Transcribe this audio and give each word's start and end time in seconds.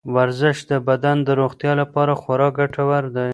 ورزش 0.15 0.57
د 0.71 0.71
بدن 0.89 1.17
د 1.27 1.29
روغتیا 1.41 1.71
لپاره 1.81 2.13
خورا 2.21 2.49
ګټور 2.59 3.03
دی. 3.15 3.29